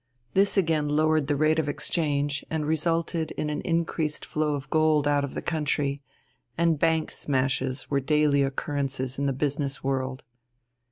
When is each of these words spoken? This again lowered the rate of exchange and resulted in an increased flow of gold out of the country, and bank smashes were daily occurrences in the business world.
This 0.33 0.57
again 0.57 0.89
lowered 0.89 1.27
the 1.27 1.35
rate 1.35 1.59
of 1.59 1.69
exchange 1.69 2.43
and 2.49 2.65
resulted 2.65 3.29
in 3.33 3.51
an 3.51 3.61
increased 3.61 4.25
flow 4.25 4.55
of 4.55 4.67
gold 4.71 5.07
out 5.07 5.23
of 5.23 5.35
the 5.35 5.43
country, 5.43 6.01
and 6.57 6.79
bank 6.79 7.11
smashes 7.11 7.91
were 7.91 7.99
daily 7.99 8.41
occurrences 8.41 9.19
in 9.19 9.27
the 9.27 9.31
business 9.31 9.83
world. 9.83 10.23